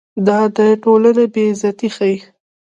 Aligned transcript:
دا 0.27 0.39
د 0.55 0.59
ټولنې 0.83 1.25
بې 1.33 1.43
عزتي 1.51 1.89
ښيي. 1.95 2.17